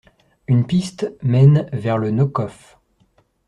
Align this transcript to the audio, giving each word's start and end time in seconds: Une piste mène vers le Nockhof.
Une 0.47 0.65
piste 0.65 1.13
mène 1.21 1.69
vers 1.73 1.99
le 1.99 2.09
Nockhof. 2.09 2.79